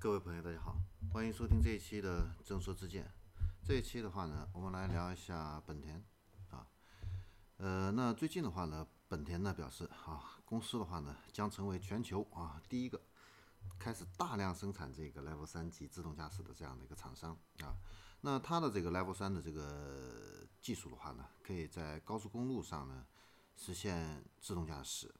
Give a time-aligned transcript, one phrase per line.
[0.00, 0.76] 各位朋友，大家好，
[1.12, 3.04] 欢迎收听这一期的《正说之见》。
[3.66, 6.00] 这一期的话呢，我们来聊一下本田
[6.50, 6.64] 啊。
[7.56, 13.02] 呃，那最近的话呢，本田呢表示啊，公司的话呢将成为全球啊第一个
[13.76, 17.74] 开始大量生产这个 Level 三级自动驾驶的这样的一个厂商啊。
[18.20, 23.04] 那它的这个 Level 三的这个技术的话呢，可以在高速公路上呢
[23.56, 25.12] 实现自动驾驶。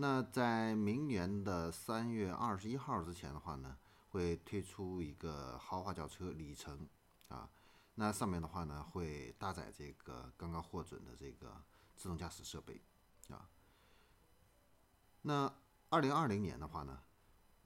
[0.00, 3.76] 那在明年的三月二十一号之前的话呢，
[4.10, 6.88] 会推出一个豪华轿车里程
[7.26, 7.50] 啊，
[7.96, 11.64] 那上面的话呢会搭载这个刚刚获准的这个
[11.96, 12.80] 自动驾驶设备
[13.28, 13.50] 啊。
[15.22, 15.52] 那
[15.88, 17.02] 二零二零年的话呢，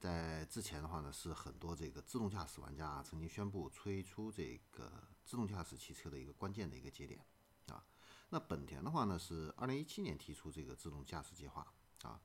[0.01, 4.91] 在之前的话呢，是很多这个自动驾驶玩家曾经宣布推出这个
[5.27, 7.23] 自动驾驶汽车的一个关键的一个节点
[7.67, 7.85] 啊。
[8.31, 11.71] 那本田的话呢，是二零一七年提出这个自动驾驶计划。
[12.07, 12.21] 啊，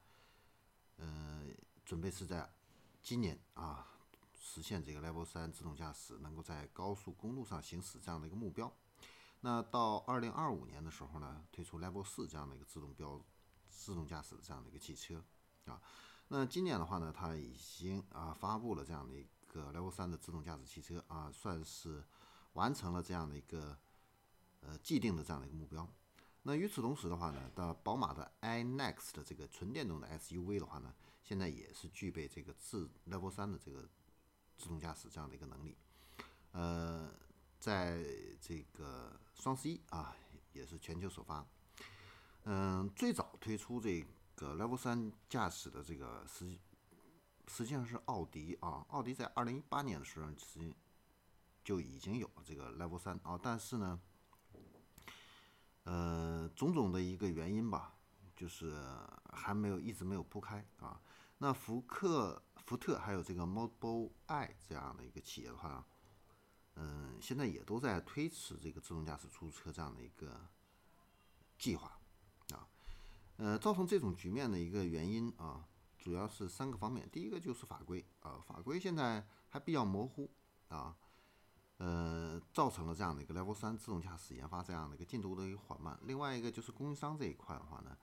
[0.97, 1.43] 呃，
[1.85, 2.49] 准备是在
[3.01, 3.87] 今年啊
[4.39, 8.71] 实现这个 Level 三自动驾驶能够在高速公路上行驶这样的一个目标。
[9.41, 13.23] 那到二零二五年的时候呢，推出 Level 四这样的一个自动标
[13.69, 15.23] 自动驾驶的这样的一个汽车
[15.65, 15.81] 啊。
[16.29, 22.03] 那今年的话呢，它已经啊发布了这样的一个 Level 三的自动驾驶汽车啊，算是
[22.53, 23.77] 完成了这样的一个
[24.61, 25.87] 呃既定的这样的一个目标。
[26.47, 33.85] 那与此同时的话呢，到宝马的 iNext 的这个纯电动的 SUV 的话呢，现在也是具备这个自 Level 三的这个
[34.57, 35.75] 自动驾驶这样的一个能力。
[36.53, 37.11] 呃，
[37.59, 38.01] 在
[38.39, 40.15] 这个双十一啊，
[40.53, 41.45] 也是全球首发。
[42.45, 44.01] 嗯，最早推出这
[44.35, 46.57] 个 Level 三驾驶的这个实
[47.49, 50.73] 实际上是奥迪啊，奥迪在二零一八年的时候实际
[51.61, 53.99] 就已经有了这个 Level 三啊，但是呢。
[55.89, 57.95] 呃，种种的一个原因吧，
[58.35, 58.77] 就是
[59.31, 60.99] 还没有一直没有铺开啊。
[61.37, 65.87] 那福克、福特还有这个 Model I 这样的一个企业的话，
[66.75, 70.49] 嗯，现在也都在推迟这个自动驾驶出租车这样的一个
[71.57, 71.97] 计划
[72.51, 72.67] 啊。
[73.37, 75.65] 呃，造成这种局面的一个原因啊，
[75.97, 77.09] 主要是三个方面。
[77.09, 80.29] 第一个就是法规啊，法规现在还比较模糊
[80.67, 80.97] 啊。
[82.57, 85.95] 造成了这样的一个 Level 三自动驾驶研发这样的一个进度的一个缓慢。
[86.05, 87.95] 另外一个就是供应商这一块的话呢，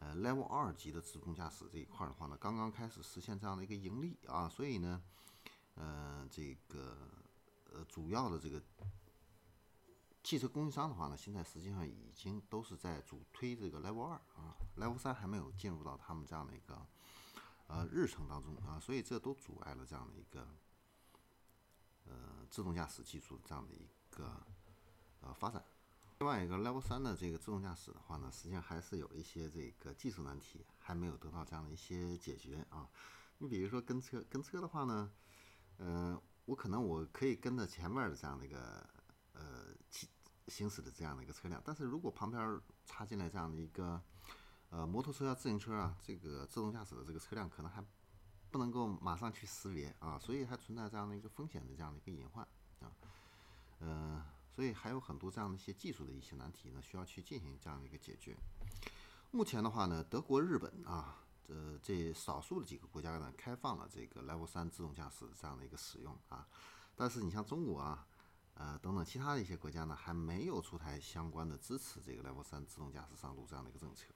[0.00, 5.00] 呃，Level 二级的自动驾驶这一块的话呢，刚刚开始实现这样的一个盈利啊，所以呢，
[5.76, 6.96] 呃，这个
[7.72, 8.60] 呃主要的这个
[10.24, 16.84] 汽车供应商的话呢，现在实际上已经都是在主推这个 Level 二啊，Level 三还没有进入到他们这样的一个
[17.68, 20.48] 呃日程当中啊，所以这都阻碍了这样的一个。
[22.52, 24.46] 自动驾驶技术这样的一个
[25.22, 25.64] 呃发展。
[26.18, 32.86] 另外一个 Level 三的这个自动驾驶的话呢，实际上还是有一些这个技术难题还没有得到这样的一些解决啊。
[33.38, 35.10] 你比如说跟车，跟车的话呢，
[35.78, 38.86] 呃，我可能我可以跟着前面的这样的一个
[39.32, 40.06] 呃行
[40.48, 43.98] 行驶的这样的一个车辆，但是如果旁边插进来这样的一个
[44.68, 47.82] 呃摩托车啊、自行车啊，这个自动驾驶的这个车辆可能还。
[48.52, 52.46] 不能够马上去识别啊，所以还存在这样的一个风险的这样的一个隐患
[52.80, 52.92] 啊，
[53.78, 54.22] 呃，
[54.54, 58.36] 所以还有很多这样的一些技术的一些难题呢，需要去进行这样的一个解决。
[59.30, 61.16] 目前的话呢，德国、日本啊，
[61.48, 66.46] 这这少数的几个国家呢，开放了这个 Level 三自动驾驶这样的一个使用啊，
[66.94, 68.06] 但是你像中国啊，
[68.54, 74.12] 呃等等其他的一些国家呢，还没有出台相关的支持这个 Level 三自动驾驶上路这样的一个政策。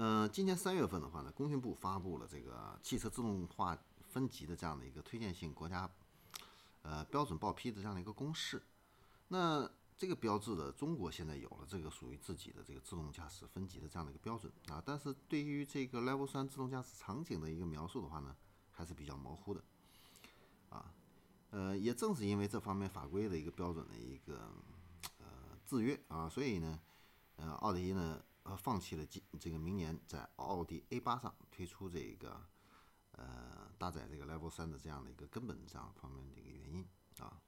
[0.00, 3.76] 嗯，今年三月份的话呢，工信部发布了这个汽车自动化
[4.08, 5.90] 分级的这样的一个推荐性国家
[6.82, 8.62] 呃标准报批的这样的一个公示。
[9.26, 18.36] 那这个标志的中国现在有了这个属于自己的这个自动驾驶分级的这样的一个标准啊，但是对于这个 Level 三自动驾驶场景的一个描述的话呢，
[18.70, 19.60] 还是比较模糊的
[20.68, 20.94] 啊。
[21.50, 24.48] 呃，也正是因为这方面法规的一个标准的一个
[25.18, 25.26] 呃
[25.66, 26.78] 制约啊，所以呢，
[27.34, 28.22] 呃，奥迪呢。
[28.48, 32.42] 呃，放弃了今这个明年在奥迪 A 八上推出这个
[33.10, 36.86] 呃搭载这个 Level 三的这样的一个根本这样方面的一个原因
[37.18, 37.42] 啊。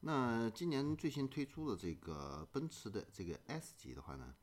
[0.00, 4.34] 那今年最新推出的这个奔驰的这个 S 级的话呢，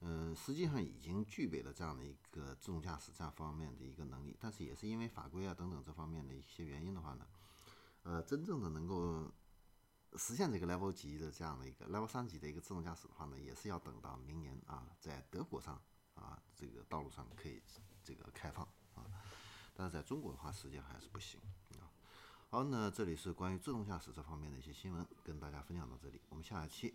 [0.00, 7.26] 嗯，实际上已经具备了这样的一个自动驾驶这样方面的一个能力，但是也是因为法规啊等等这方面的一些原因的话呢，
[8.02, 9.32] 呃，真正的能够。
[10.16, 15.80] 实现这个 Level 级的这样的一个 Level 三级的一个自动驾驶的话呢，也是要等到明年啊，在德国上
[16.14, 17.62] 啊这个道路上可以
[18.04, 18.64] 这个开放
[18.94, 19.06] 啊，
[19.74, 21.40] 但是在中国的话，实际上还是不行
[21.78, 21.88] 啊。
[22.50, 26.94] 好，那这里是关于自动驾驶这方面的一些新闻，跟大家分享到这里，我们下一期